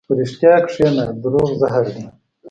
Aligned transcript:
په 0.07 0.13
رښتیا 0.19 0.53
کښېنه، 0.67 1.05
دروغ 1.21 1.49
زهر 1.61 1.85
دي. 1.95 2.05